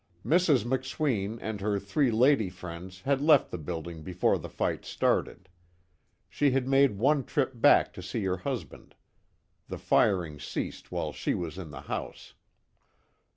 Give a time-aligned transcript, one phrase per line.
[0.25, 0.63] Mrs.
[0.65, 5.47] McSween and her three lady friends had left the building before the fight started.
[6.27, 8.95] She had made one trip back to see her husband.
[9.67, 12.33] The firing ceased while she was in the house.